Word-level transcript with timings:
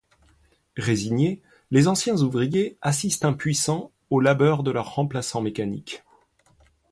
Résignés, 0.77 1.43
les 1.69 1.87
anciens 1.87 2.17
ouvriers 2.23 2.75
assistent 2.81 3.23
impuissants 3.25 3.91
au 4.09 4.19
labeur 4.19 4.63
de 4.63 4.71
leurs 4.71 4.95
remplaçants 4.95 5.41
mécaniques. 5.43 6.01